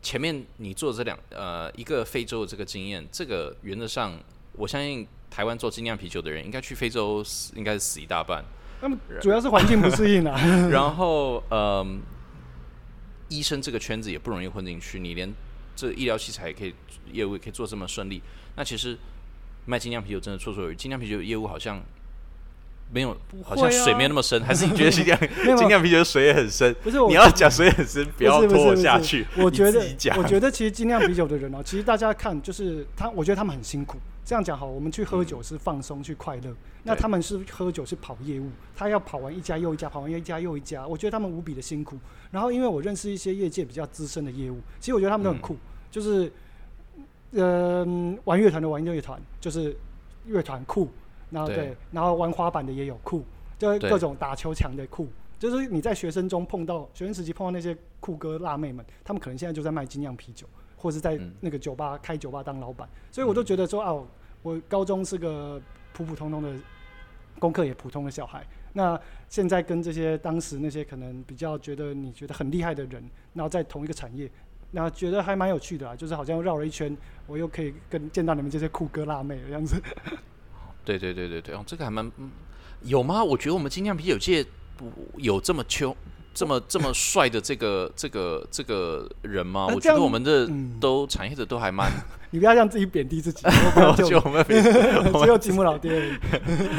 [0.00, 4.18] 前面你做这两呃一个非洲的这个经验，这个原则上
[4.54, 8.44] 我相信台湾做精酿啤酒的人应该去非洲死应该是死一大半。
[8.80, 10.36] 那么主要是环境不适应啊。
[10.68, 12.00] 然后，嗯，
[13.28, 14.98] 医生这个圈子也不容易混进去。
[14.98, 15.32] 你连
[15.76, 16.74] 这医疗器材也可以
[17.12, 18.20] 业务也可以做这么顺利，
[18.56, 18.98] 那其实
[19.66, 20.74] 卖精酿啤酒真的绰绰有余。
[20.74, 21.80] 精酿啤酒业务好像
[22.92, 26.74] 没有，好像水没有那么深， 还是你觉得精酿精酿啤酒水也很深？
[26.82, 29.26] 不是，你要讲水很深，不要拖下去。
[29.38, 29.80] 我觉得，
[30.16, 33.98] 我觉得其实精酿啤酒的人哦，其实大家看就是他，我觉得他们很辛苦。
[34.24, 41.98] 这样讲好，我们去喝酒是放松去快乐，那他们是喝酒是跑业务，他要跑完一家又一家，跑完一家又一家，我觉得他们无比的辛苦。
[42.30, 45.56] 然后因为我认识一些业界比较资深的业务，其实我觉得他们都很酷，
[45.90, 46.32] 就是，
[47.32, 47.84] 呃，
[48.24, 49.76] 玩乐团的玩乐团，就是
[50.26, 50.88] 乐团酷，
[51.32, 53.24] 然后对，然后玩滑板的也有酷，
[53.58, 60.46] 就是各种打球强的酷，就是你在学生中碰到学生时期碰到那些酷哥辣妹们，他们可能现在就在卖精酿啤酒。
[60.74, 64.04] 或是在那个酒吧开酒吧当老板，所以我都觉得说哦，
[64.42, 66.52] 我高中是个普普通通的，
[67.38, 68.44] 功课也普通的小孩。
[68.72, 73.00] 那现在跟这些当时那些可能比较觉得你觉得很厉害的人，
[73.32, 74.28] 然后在同一个产业，
[74.72, 76.96] 那觉得还蛮有趣的啊，就是好像绕了一圈，
[77.28, 79.80] 我又可以跟见到你们这些酷哥辣妹的样子。
[80.84, 82.30] 对对对对对，哦，这个还蛮嗯
[82.82, 83.22] 有吗？
[83.22, 84.44] 我觉得我们精酿啤酒界
[84.76, 85.96] 不有这么秋。
[86.34, 89.66] 这么这么帅的这个这个这个人吗？
[89.66, 90.48] 我觉得我们的
[90.80, 91.92] 都产业的都还蛮。
[92.32, 93.46] 你不要让自己贬低自己，
[94.08, 96.18] 就 我们只有吉姆老爹。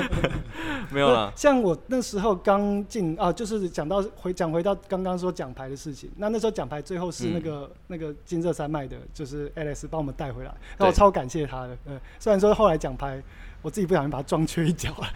[0.92, 1.32] 没有了。
[1.36, 6.12] 像我那时候刚进啊，就是讲到回讲回到刚刚说奖牌的事情。
[6.18, 11.78] 那那时候奖牌最后是那个那个金色山脉的，就是 Alex 帮我们带回来，那我超感谢他的。
[11.86, 13.24] 呃，虽然说后来奖牌。
[13.64, 15.08] 我自己不小心把它撞缺一脚了。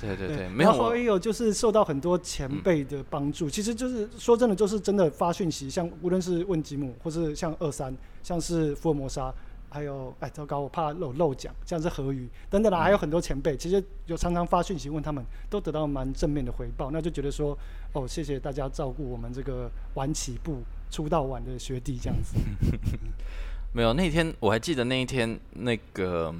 [0.00, 0.70] 对对对，没有。
[0.70, 9.30] 然后也有就是受到很多前辈的帮助，其实就是说真的，就是真的发讯息，像无论是问吉姆，或是像二三，像是福尔摩沙，
[9.72, 17.56] 还有哎糟糕，我怕漏漏讲，像是何宇等等啦，还有很多前辈，其实有常常发讯息问他们，都得到蛮正面的回报，那就觉得说
[17.92, 22.36] 哦，谢谢大家照顾我们这个晚起步出道晚的学弟这样子。
[23.72, 26.34] 没有那天我还记得那一天那个。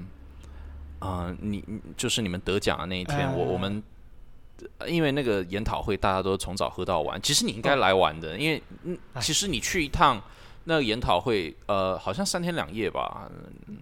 [1.04, 1.64] 啊，你
[1.96, 3.82] 就是你们得奖的那一天，我我们
[4.86, 7.20] 因为那个研讨会，大家都从早喝到晚。
[7.20, 10.22] 其实你应该来玩的，因为嗯，其实你去一趟
[10.64, 13.30] 那个研讨会，呃，好像三天两夜吧。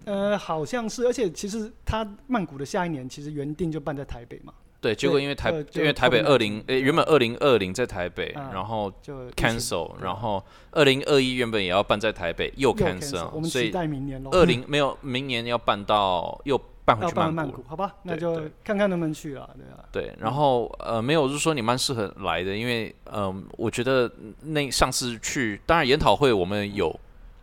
[0.05, 4.53] 呃，好像是，而且其实他曼谷的下一年其实原定就办在台北嘛。
[4.81, 14.31] 对，结果因为台因为台北二零诶原本二零二零在台北，然后就 cancel，然后二零二一原本也要办在台北，又 cancel，我们期待明年喽。
[14.33, 16.61] 二零没有明年要办到又。
[17.01, 19.85] 要办曼谷，好吧，那就看看能不能去啊，对啊。
[19.93, 24.11] 对，然后呃，没有，就是说你蛮适合来的，因为嗯，我觉得
[24.43, 26.95] 那上次去，当然研讨会我们有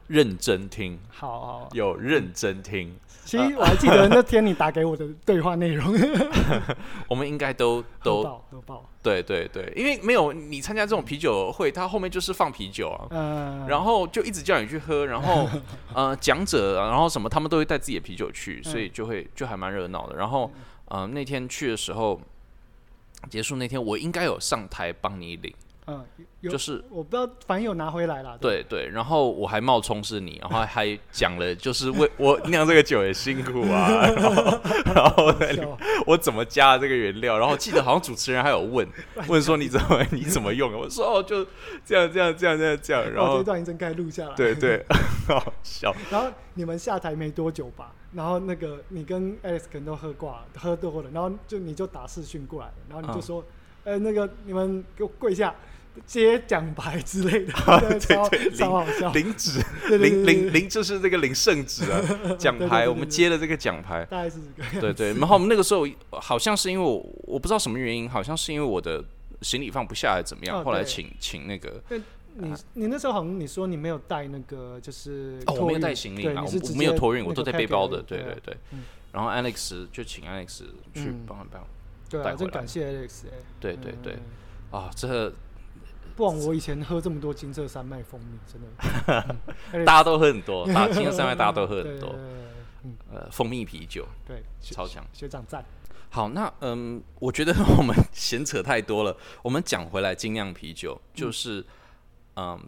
[0.08, 2.96] 认真听，好好，有认真听。
[3.26, 5.94] 其实我还记得那天你打给我的对话内容，
[7.10, 8.90] 我们应该都都都报。
[9.04, 15.46] 对对对，因为没有你参加这种啤酒会，他后面就是放啤酒啊，嗯，然后就一直叫你去喝，然后
[15.94, 20.16] 呃讲者，然后什么他们都会带自己的啤酒去，所以就会就还蛮热闹的。
[20.16, 20.50] 然后
[20.86, 22.22] 嗯那天去的时候，
[23.30, 25.54] 结束那天我应该有上台帮你领。
[25.90, 26.06] 嗯，
[26.44, 28.38] 就是我不知道，反正有拿回来了。
[28.40, 34.02] 对对，然后我还冒充是你，然后还讲了， 就是为我酿这个酒也辛苦啊，
[34.94, 35.34] 然后
[36.06, 38.86] 我怎么加这个原料，然后记得好像主持人还有问
[39.30, 41.46] 问说你怎么你怎么用，我说哦就
[41.86, 44.36] 这样这样这样这样这样，然后这段应该录下来。
[44.36, 44.86] 对对，
[45.30, 45.96] 好笑。
[46.12, 53.42] 然后你们下台没多久吧，然后那个你跟 Alex 可能都喝挂喝多了，然后就你就打视讯过来，然后你就说，
[53.86, 55.56] 呃那个你们给我跪下。
[56.06, 57.54] 接奖牌之类的，
[58.00, 59.12] 超超好笑。
[59.12, 59.60] 领纸，
[59.98, 62.02] 领领领，就是这个领圣旨啊，
[62.38, 62.88] 奖牌。
[62.88, 64.82] 我们接了这个奖牌，大概是这个。
[64.82, 69.04] 对对， 然后我们那个时候好像是因为我我不知道什么原因，好像是因为我的
[69.42, 71.82] 行李放不下还是怎么样，后来请请那个。
[72.40, 78.02] 你你那时候好像你说你没有带那个就是哦，我没有带行李啊，我没有托运，我都在背包的。
[78.04, 78.56] 对对对。
[79.12, 80.60] 然后 Alex 就请 Alex
[80.94, 81.68] 去帮帮
[82.08, 83.34] 对啊，真感谢 Alex 哎。
[83.60, 84.18] 对对对，
[84.70, 85.34] 啊这。
[86.18, 92.16] 不枉我以前喝这么多金色山脉蜂蜜，真的， 大家都喝很多， 大金色山脉大家都喝很多，
[93.12, 95.64] 呃，蜂蜜啤酒，对，超强，学长赞。
[96.10, 101.64] 好，那嗯，我觉得我们闲扯太多了，我们讲回来精酿啤酒，就是
[102.36, 102.60] 嗯，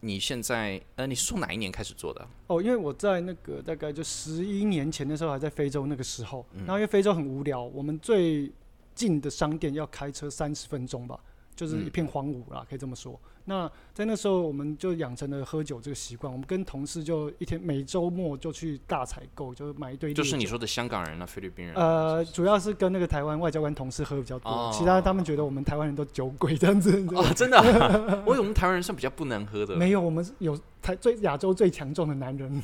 [0.00, 2.28] 你现在呃，你是从哪一年开始做的？
[2.48, 8.52] 哦，因为我在那个大概就十一年前的时候还在非洲那个时候，然后因为非洲很无聊，我们最
[8.94, 11.18] 近的商店要开车三十分钟吧。
[11.58, 13.18] 就是一片荒芜啦，可以这么说。
[13.46, 16.32] 那在那时候，我们就养成了喝酒这个习惯。
[16.32, 20.14] 我们跟同事就一天每周末就去大采购，就买一堆。
[20.14, 21.74] 就是你说的香港人啊，菲律宾人。
[21.74, 27.04] 呃，主要是跟那个台湾外交官同事喝比较多，其他他们觉得我们台湾人都酒鬼这样子。
[27.12, 27.58] 哦，真的？
[28.24, 29.74] 我以为我们台湾人算比较不能喝的。
[29.74, 32.62] 没有，我们有台最亚洲最强壮的男人。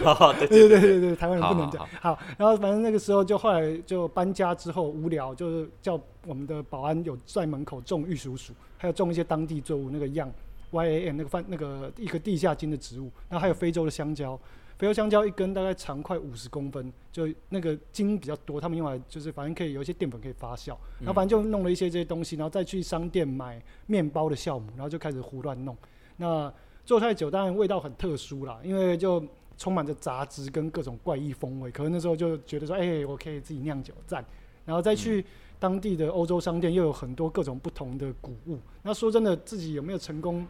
[0.48, 1.86] 对对对对对，台湾人不能讲。
[2.00, 10.30] 好，然后反正那个时候就后来就搬家之后无聊，就是叫我们的保安有在门口种玉蜀黍，还有种一些当地作物那个样。
[10.70, 14.40] Y A N 那个饭那个一个地下茎的植物，然后还有非洲的香蕉，
[14.78, 25.76] 非洲香蕉一根大概长快五十公分，就那个茎比较多，他们用来就是反正可以有一些淀粉可以发酵，然后反正就弄了一些这些东西，然后再去商店买面包的酵母，然后就开始胡乱弄。
[26.16, 26.50] 那
[26.86, 29.22] 做出来酒当然味道很特殊啦，因为就
[29.58, 31.70] 充满着杂质跟各种怪异风味。
[31.70, 34.24] 可能那时候就觉得说，哎，我可以自己酿酒赞，
[34.64, 35.22] 然后再去
[35.62, 38.58] 当地的欧洲商店又有很多各种不同的谷物。
[38.82, 40.44] 那说真的，自己有没有成功？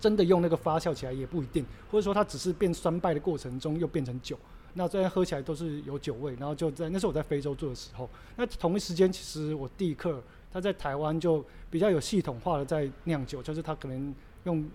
[0.00, 4.38] 真的用那个发酵起来也不一定，或者说它只是变酸败的过程中又变成酒，
[4.72, 6.34] 那这样喝起来都是有酒味。
[6.36, 14.66] 然后就在那是我在非洲做的时候，那同一时间其实我弟克他在台湾就比较有系统化的在酿酒，就是他可能用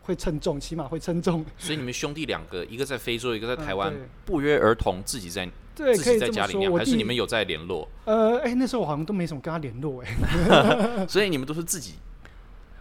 [0.00, 1.44] 会称重，起码会称重。
[1.56, 5.48] 所以你们兄弟两个，一个在非洲，一个在台湾，嗯不约而同自己在
[5.84, 7.88] 对，自可以在家里酿，我弟还是你们有在联络？
[8.04, 10.08] 呃，哎、那时候我好像都没什么跟他联络，哎，
[11.08, 11.94] 所以你们都是自己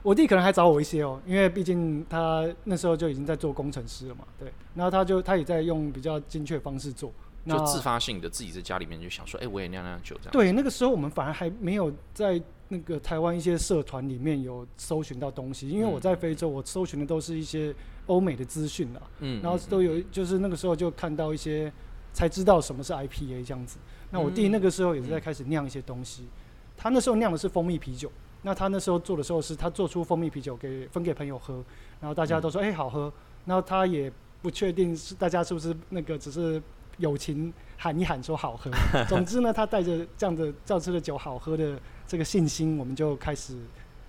[0.02, 7.12] 我弟可能还找我一些哦，因为毕竟他那时候就已经在做工程师了嘛，对，然后他就他也在用比较精确的方式做，
[7.44, 10.32] 那就自发性的自己在家里面就想说，哎、我也酿酿酒这样。
[10.32, 16.02] 对，那个时候我们反而还没有在那个台湾一些社团里面有搜寻到东西，因为我嗯。
[16.02, 21.72] 在非洲，我搜寻的都是一些欧美的资讯啦，嗯，然后都有，就是那个时候就看到一些，
[22.14, 23.78] 才知道什么是 IPA 这样子。
[24.12, 24.52] 那我弟嗯。
[24.52, 26.28] 那个时候也是在开始酿一些东西，
[26.76, 31.64] 他那时候酿的是蜂蜜啤酒，那他那时候做的时候是他做出蜂蜜啤酒给分给朋友喝，
[32.00, 33.12] 然后大家都说哎、好喝，
[33.46, 36.62] 然后他也不确定是大家是不是那个只是
[36.98, 38.72] 友情喊一喊说好喝，
[39.08, 43.58] 总之呢，他带着这样的造出的酒好喝的这个信心，我们就开始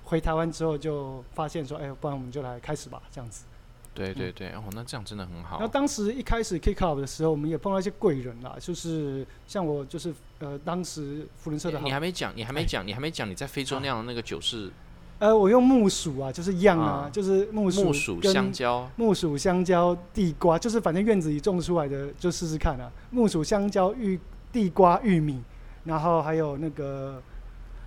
[0.04, 3.44] 回台湾之后就发现说，哎、不然我们就来开始吧，这样子。
[3.92, 5.72] 对对对，哦，那这样真的很好然后。
[5.72, 14.70] 当时一开始 kick off 的时候，我们也碰到一些贵人啦，就是像我就是呃，当时福伦社的好你，还没讲，你还没讲，你还没讲，你在非洲啊酿的那个酒是
[15.18, 22.90] 呃，我用木薯啊，就是样啊，啊就是木薯木薯、香蕉，木薯、香蕉、地瓜，就是反正院子里种出来的就试试看啊。
[23.10, 24.18] 木薯、香蕉、玉、
[24.50, 25.42] 地瓜、玉米，
[25.84, 27.22] 然后还有那个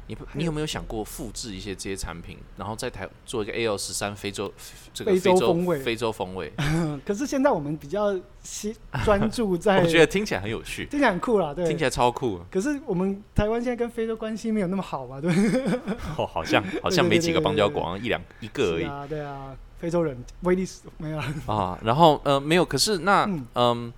[0.07, 4.51] 你你有没有想过复制一些这些产品，然后在台做一个 A L 十三非洲
[4.93, 6.51] 这个非洲风味非洲风味？
[6.57, 8.13] 嗯， 可是现在我们比较
[8.43, 11.65] 专专注在， 我觉得听起来很有趣，听起来很酷啦，对。
[11.65, 12.39] 听起来超酷。
[12.51, 15.31] 可是我们台湾现在跟非洲关系没有那么好嘛，对？
[16.17, 21.33] 哦，好像好像没几个邦交国，好像一两一个而已对啊，非洲人威力没有啦。
[21.47, 21.79] 啊。
[21.83, 23.93] 然后呃没有，可是那嗯嗯，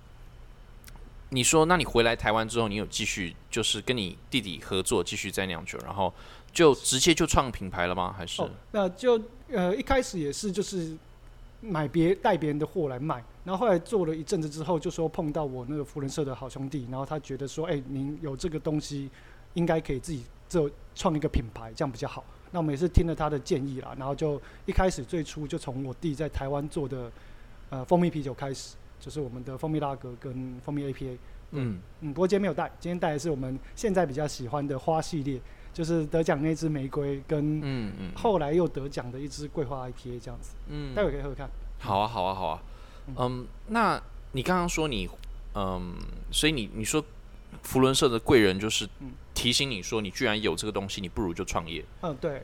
[1.36, 6.10] 你说，那你回来台湾之后，你有继续就是跟你弟弟合作，继续在酿酒，然后
[6.50, 8.14] 就直接就创品牌了吗？
[8.16, 9.20] 还是，那就
[9.52, 10.96] 呃一开始也是就是
[11.60, 19.10] 买别带别人的货来卖，然后后来做了一阵子之后，就说碰到我那个福人社的好兄弟，然后他觉得说，哎、您有这个东西，
[19.52, 22.24] 应该可以自己做创一个品牌，这样比较好。
[22.50, 27.12] 那我们也是听了他的建议啦，然后就一开始最初就从我弟在台湾做的
[27.68, 31.16] 呃蜂蜜啤酒开始，就是我们的蜂蜜拉格跟蜂蜜 APA。
[31.52, 35.40] 嗯嗯，不过今天没有带，今天带的是我们现在比较喜欢的花系列，
[35.72, 41.48] 就是得奖那支玫瑰跟嗯嗯后来又得奖的一支桂花 IPA 这样子，嗯待会可以喝喝看。
[41.78, 42.62] 好啊，好啊，好啊。
[43.16, 45.08] 嗯，那你刚刚说你，
[45.54, 45.94] 嗯，
[46.32, 47.02] 所以你你说
[47.62, 51.84] 福伦社的贵人就是嗯提醒你说，你居然有这个东西，你不如就创业。
[52.00, 52.42] 嗯，对，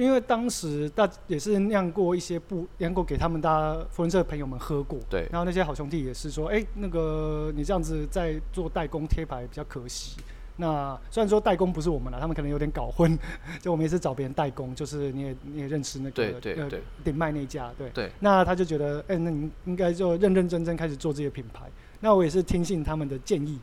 [0.00, 10.16] 因为当时大也是酿过一些不酿过给他们大家福伦社的朋友们喝过，对，然后那些好兄弟也是说，哎、那个你这样子在做代工贴牌比较可惜。
[10.56, 13.18] 那虽然说代工不是我们了，他们可能有点搞混，
[13.60, 16.82] 就我们也是找别人代工，就是你也你也认识那个呃对对对。
[17.04, 17.90] 顶麦那家，对。
[17.90, 21.66] 对，那他就觉得，哎、那你应该就认认真真开始做这些品牌。
[22.00, 23.58] 那我也是听信他们的建议，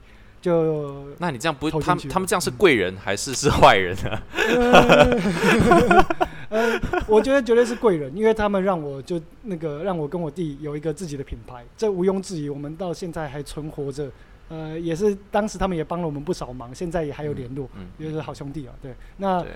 [0.48, 4.24] 就那你这样不会，投他们他们这样是贵人还是是坏人啊？
[6.48, 14.10] 呃，我觉得绝对是贵人，因为他们让我就那个让我跟我弟有一个自己的品牌，这毋庸置疑，我们到现在还存活着。
[14.48, 18.74] 呃，也是当时他们也帮了我们不少忙，现在也还有联络，嗯，也是好兄弟啊。
[18.82, 19.52] 对，那对，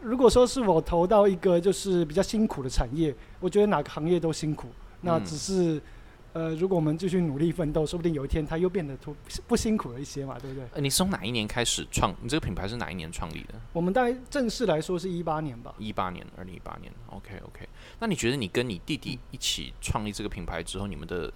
[0.00, 4.68] 如果说是我投到一个就是比较辛苦的产业，我觉得哪个行业都辛苦，
[5.00, 5.82] 那嗯只是。
[6.32, 10.68] 呃，如果我们继续努力奋斗，说不定有一天他又变得不不辛苦了一些嘛，对不对？
[10.74, 12.14] 呃，你是从哪一年开始创？
[12.22, 13.54] 你这个品牌是哪一年创立的？
[13.72, 15.74] 我们大概正式来说是一八年吧。
[15.78, 16.92] 一八年，二零一八年。
[17.08, 17.68] OK OK。
[17.98, 21.32] 那你觉得你跟你弟弟一起创立这个品牌之后，你们的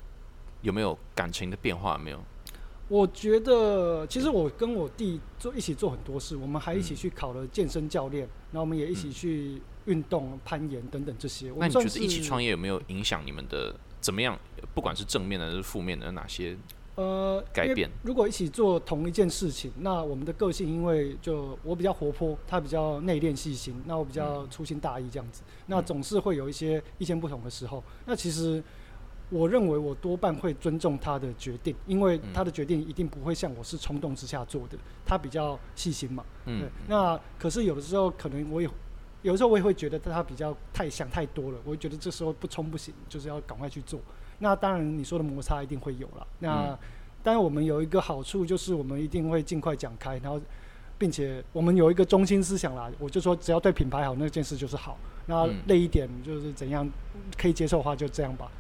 [0.61, 1.97] 有没有感情的变化？
[1.97, 2.23] 没有？
[2.89, 11.51] 我觉得，其实我跟我弟做一起做很多事，我们还一起嗯去考了健身教练，然后我们也一起嗯去运动、攀岩等等这些。
[11.51, 14.39] 我那你觉得一起创业有没有影响你们的怎么样？
[14.75, 16.55] 不管是正面的还是负面的，有哪些？
[16.95, 27.83] 呃改变如果一起做同一件事情，那我们的个性因为就我比较活泼，他比较内敛细心，那我比较粗心大意这样子，那嗯总是会有一些意见不同的时候。
[28.05, 28.63] 那其实
[29.31, 36.23] 我认为我多半会尊重他的决定，因为嗯他的决定一定不会像我是冲动之下做的，他比较细心嘛。
[36.45, 38.69] 嗯对，，那可是有的时候可能我也，
[39.23, 44.01] 有时候我也会觉得他比较太想太多了，我觉得这时候不冲不行，就是要赶快去做。
[44.39, 46.27] 那当然你说的摩擦一定会有了。
[46.41, 46.79] 那、嗯
[47.25, 50.41] 当然我们有一个好处就是我们一定会尽快讲开，然后
[50.99, 54.99] 并且我们有一个中心思想啦，我就说只要对品牌好，那件事就是好。
[55.27, 56.85] 那嗯累一点就是怎样
[57.39, 58.51] 可以接受的话就这样吧，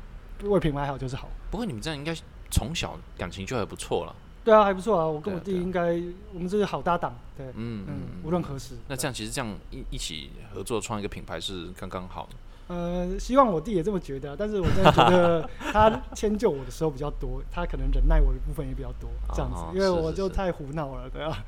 [0.45, 1.29] 为品牌好就是好。
[1.51, 2.15] 不过你们这样应该
[2.53, 4.15] 从小感情就还不错了。
[4.45, 6.01] 对啊，还不错啊，我跟我弟应该
[6.32, 8.74] 我们这是好搭档，对，嗯嗯，无论何时。
[8.88, 12.36] 那这样其实这样一一起合作创一个品牌是刚刚好的。
[12.68, 21.45] 呃，希望我弟也这么觉得，但是我真的觉得 他迁就我的时候比较多，他可能忍耐我的部分也比较多，这样子哦，因为我就太胡闹了，对啊，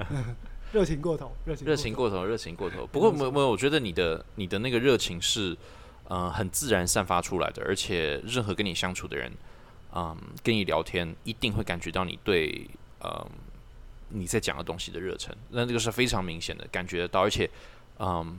[0.72, 2.86] 热情过头，热情热情过头，热情过头。
[2.86, 5.56] 不过没有没有，我觉得你的你的那个热情是，
[6.08, 9.30] 呃，很自然散发出来的，而且任何跟你相处的人，
[9.94, 12.68] 嗯，跟你聊天一定会感觉到你对，
[13.02, 13.26] 嗯，
[14.10, 17.48] 你在讲的东西的热忱，那这个是非常明显的，感觉得到，而且，
[17.98, 18.36] 嗯，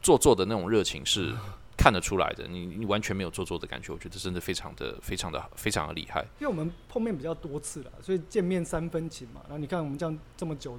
[0.00, 1.34] 做作的那种热情是
[1.76, 6.22] 看得出来的，你你完全没有做作的感觉，我觉得真的非常的非常的非常的厉害。
[6.40, 9.40] 因为我们碰面比较多次了，所以见面三分情嘛。
[9.44, 10.78] 然后你看我们这样这么久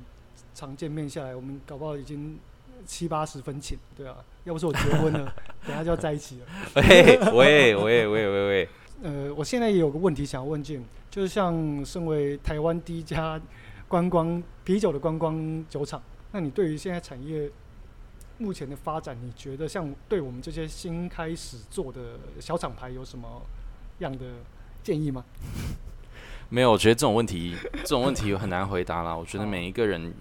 [0.53, 2.39] 常见面下来，我们搞不好已经
[2.85, 4.17] 七八十分情，对啊。
[4.45, 5.33] 要不是我结婚了，
[5.65, 6.45] 等下就要在一起了。
[6.75, 8.69] 喂喂喂喂喂喂，
[9.03, 10.81] 呃，我现在也有个问题想要问 Jim，
[11.11, 13.39] 就是像身为台湾第一家
[13.87, 17.51] 观光啤酒的观光酒厂，那你对于现在产业
[18.37, 23.41] 目前的发展，你觉得像对我们这些新开始做的小厂牌有什么
[23.99, 24.25] 样的
[24.81, 25.23] 建议吗？
[26.49, 29.15] 没有，我觉得这种问题，这种问题很难回答啦。
[29.15, 30.13] 我觉得每一个人，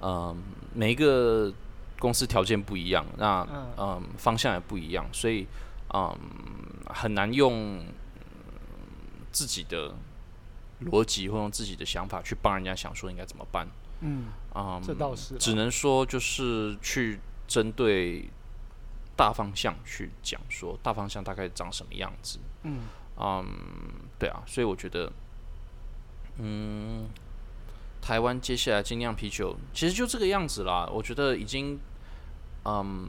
[0.00, 0.36] 嗯、
[0.74, 1.52] 每一个
[1.98, 5.46] 公司条件不一样，那嗯嗯、方向也不一样，所以
[5.94, 6.14] 嗯、
[6.86, 7.86] 很难用嗯
[9.34, 9.92] 自己的
[10.86, 13.66] 逻辑或用自己的想法去帮人家想说应该怎么办。
[14.00, 17.18] 嗯，嗯，这倒是只能说就是去
[17.48, 18.30] 针对
[19.16, 22.38] 大方向去讲，说大方向大概长什么样子。
[22.62, 22.82] 嗯
[23.18, 23.46] 嗯，
[24.18, 25.12] 对啊，所以我觉得，
[26.38, 27.08] 嗯，
[28.02, 30.88] 台湾接下来精酿啤酒其实就这个样子啦。
[30.92, 31.78] 我觉得已经，
[32.64, 33.08] 嗯，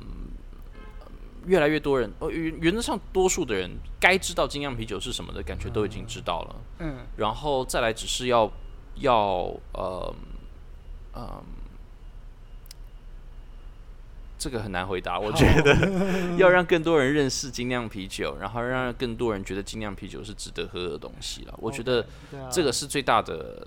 [1.45, 3.69] 越来越多人，呃，原原则上多数的人
[3.99, 6.55] 该知道精酿啤酒是什么的感觉都已经知道了。
[6.79, 8.51] 嗯然后再来只是要
[8.95, 10.15] 要呃
[11.15, 11.43] 嗯，
[14.37, 21.53] 这个很难回答，我觉得要让更多人认识精酿啤酒，然后让更多人觉得精酿啤酒是值得喝的东西了。
[21.57, 22.05] 我觉得
[22.51, 23.65] 这个是最大的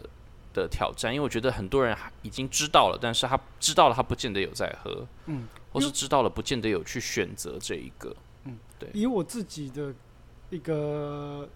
[0.52, 8.14] 的挑战，因为我觉得很多人还已经知道了，但是他知道了，他不见得有在喝，嗯，或是知道了，不见得有去选择这一个。
[8.44, 8.88] 嗯，对。
[8.92, 9.94] 以我自己的
[10.50, 11.48] 一个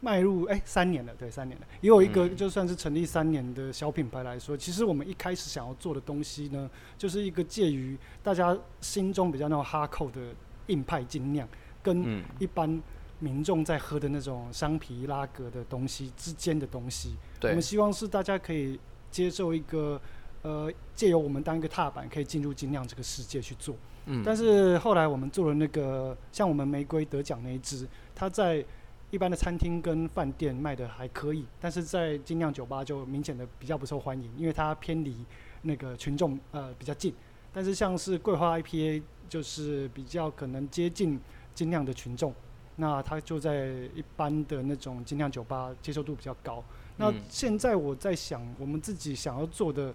[0.00, 10.20] 迈入哎、三年了，对三年了，以我一个嗯就算是成立三年的小品牌来说，其实我们一开始想要做的东西呢，就是一个介于大家心中比较那种哈扣的
[10.68, 11.48] 硬派精酿，
[11.82, 12.24] 跟嗯。
[12.38, 12.80] 一般
[13.20, 17.14] 民众在喝的那种商皮拉格的东西之间的东西。
[17.42, 18.78] 我们，希望是大家可以
[19.10, 20.00] 接受一个
[20.42, 23.76] 呃，借由我们当一个踏板，可以进入精酿这个世界去做。
[24.06, 28.64] 嗯，但是后来我们做了那个，像我们玫瑰得奖那一支，它在
[29.10, 35.14] 一般的餐厅跟饭店卖的还可以，但是在精酿酒吧就明显的比较不受欢迎，因为它偏离
[35.62, 37.14] 那个群众呃比较近。
[37.52, 41.20] 但是像是桂花 IPA 就是比较可能接近
[41.54, 42.32] 精酿的群众，
[42.80, 46.64] 那他就在一般的那种精酿酒吧接受度比较高。
[46.96, 49.94] 那嗯现在我在想，我们自己想要做的，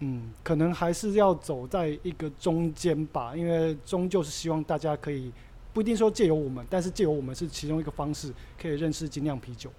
[0.00, 5.32] 嗯，可能还是要走在一个中间吧，因为终究是希望大家可以
[5.72, 9.70] 不一定说借由我们，但是借由我们是其中一个方式，可以认识精酿啤酒。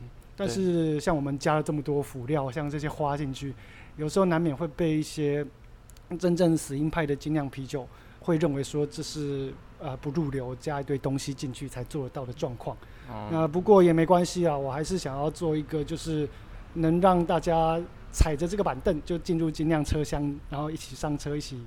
[0.00, 3.54] 嗯，但是像我们加了这么多辅料，像这些花进去，
[3.96, 5.46] 有时候难免会被一些
[6.18, 7.86] 真正死硬派的精酿啤酒
[8.24, 12.74] 会认为说这是呃不入流，加一堆东西进去才做得到的状况。
[13.06, 16.26] 哦那不过也没关系啊，我还是想要做一个就是
[16.72, 17.78] 能让大家
[18.10, 21.60] 踩着这个板凳就进入精酿车厢，然后一起上车，一起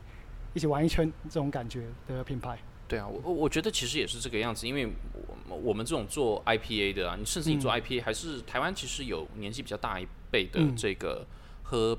[0.53, 2.58] 一起玩一圈这种感觉的品牌。
[2.88, 11.28] 对啊，我我我觉得其实也是这个样子，因为我们我们这种做 IPA 的啊，你甚至你做嗯 IPA，、还是台湾其实有年纪比较大一辈的嗯这个
[11.62, 11.95] 喝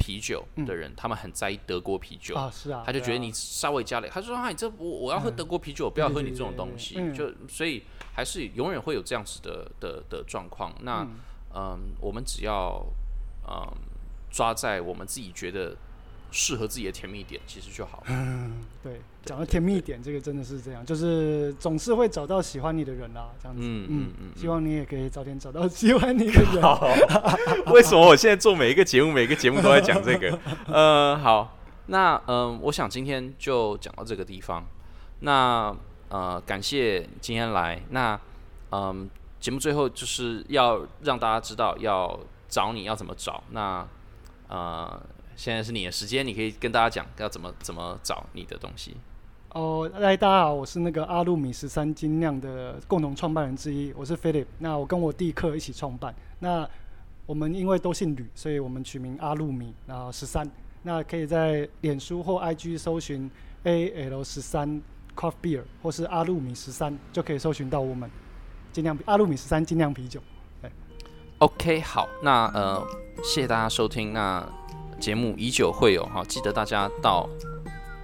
[0.00, 2.34] 啤酒的人，他们很在意德国啤酒。
[2.34, 6.94] 啊，是啊，他就觉得你稍微加了，他说：“啊，你这我我要喝嗯德国啤酒，我不要喝你这种东西。
[6.98, 7.82] 嗯就所以
[8.14, 10.74] 还是永远会有这样子的的的状况。
[10.80, 11.10] 那嗯
[11.54, 12.84] 嗯我们只要
[13.46, 13.52] 嗯
[14.30, 15.76] 抓在我们自己觉得
[16.30, 18.50] 适合自己的甜蜜点，其实就好了。
[18.82, 23.62] 对，讲到甜蜜点，这个真的是这样，就是总是会找到喜欢你的人啦，这样子。
[23.64, 26.62] 嗯嗯嗯希望你也可以早点找到喜欢你的人。
[26.62, 26.88] 好，
[27.72, 30.38] 为什么我现在做每一个节目，每一个节目都在讲这个？
[30.72, 34.64] 呃，好，那嗯、我想今天就讲到这个地方。
[35.20, 35.74] 那
[36.08, 37.82] 呃，感谢今天来。
[37.90, 38.18] 那
[38.72, 39.10] 嗯、
[39.40, 42.18] 节目最后就是要让大家知道要
[42.48, 43.42] 找你要怎么找。
[43.50, 43.86] 那
[44.48, 45.00] 呃，
[45.40, 48.94] 现在是你的时间，你可以跟大家讲要怎么怎么找你的东西。
[49.54, 54.44] 哦，嗨，大家好，我是那个阿路米十三精酿的共同创办人之一，我是 Philip。
[54.58, 56.14] 那我跟我弟克一起创办。
[56.40, 56.68] 那
[57.24, 60.46] 我们因为都姓吕，所以我们取名阿路米，然后十三。
[60.82, 63.30] 那可以在脸书或 IG 搜寻
[63.62, 64.82] A L 十三
[65.16, 68.10] Craft Beer 或是阿路米十三，就可以搜寻到我们
[68.74, 70.20] 精酿阿路米十三精酿啤酒。
[71.38, 72.86] OK，好，那呃，
[73.24, 74.12] 谢谢大家收听。
[74.12, 74.46] 那
[75.00, 77.28] 节目依旧会有哈，记得大家到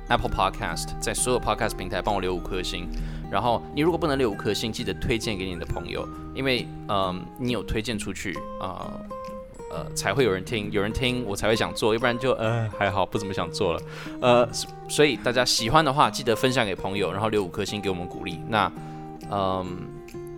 [0.08, 2.88] Apple Podcast，在所有 Podcast 平台帮我留五颗星。
[3.30, 9.00] 然后你如果不能留五颗星，记得推荐给你的朋友，因为嗯、你有推荐出去啊。
[9.68, 13.82] 呃才会有人听，有人听我才会想做，要不然就呃还好不怎么想做了。
[14.22, 14.48] 呃，
[14.88, 18.40] 所以大家喜欢的话，记得分享给朋友，然后留五颗星给我们鼓励。
[18.48, 18.72] 那
[19.28, 19.66] 嗯、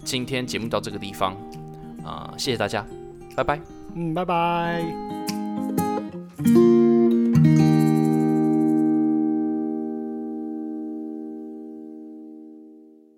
[0.02, 1.36] 今天节目到这个地方
[2.04, 2.84] 啊、谢谢大家，
[3.36, 3.60] 拜拜。
[3.94, 5.17] 嗯，拜拜。
[6.48, 6.87] Thank you.